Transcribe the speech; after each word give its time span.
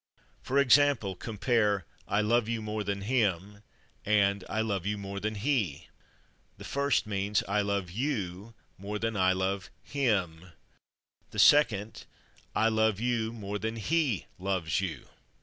For 0.41 0.57
example, 0.57 1.13
compare 1.15 1.85
"I 2.07 2.21
love 2.21 2.49
you 2.49 2.59
more 2.59 2.83
than 2.83 3.03
/him/" 3.03 3.61
and 4.03 4.43
"I 4.49 4.59
love 4.61 4.83
you 4.83 4.97
more 4.97 5.19
than 5.19 5.35
/he/." 5.35 5.89
The 6.57 6.63
first 6.63 7.05
means 7.05 7.43
"I 7.47 7.61
love 7.61 7.91
you 7.91 8.55
more 8.79 8.97
than 8.97 9.15
(I 9.15 9.33
love) 9.33 9.69
/him/"; 9.87 10.53
the 11.29 11.37
second, 11.37 12.05
"I 12.55 12.67
love 12.67 12.99
you 12.99 13.31
more 13.31 13.59
than 13.59 13.77
/he/ 13.79 14.25
(loves 14.39 14.81
you)." 14.81 15.05